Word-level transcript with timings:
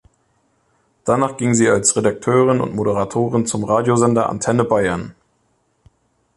Danach 1.05 1.37
ging 1.37 1.53
sie 1.53 1.69
als 1.69 1.95
Redakteurin 1.95 2.59
und 2.59 2.73
Moderatorin 2.73 3.45
zum 3.45 3.63
Radiosender 3.63 4.29
Antenne 4.29 4.63
Bayern. 4.63 5.13